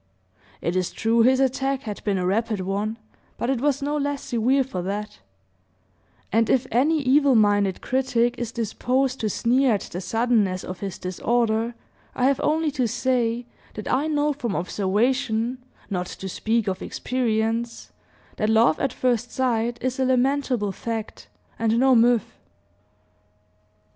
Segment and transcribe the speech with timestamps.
[0.61, 2.97] It is true his attack had been a rapid one,
[3.37, 5.19] but it was no less severe for that;
[6.31, 10.97] and if any evil minded critic is disposed to sneer at the suddenness of his
[10.97, 11.75] disorder,
[12.15, 13.45] I have only to say,
[13.75, 17.91] that I know from observation, not to speak of experience,
[18.37, 21.27] that love at first sight is a lamentable fact,
[21.59, 22.39] and no myth.